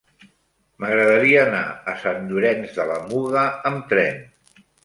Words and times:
M'agradaria 0.83 1.43
anar 1.49 1.61
a 1.93 1.95
Sant 2.05 2.25
Llorenç 2.31 2.75
de 2.81 2.89
la 2.93 2.99
Muga 3.13 3.47
amb 3.73 3.89
tren. 3.93 4.21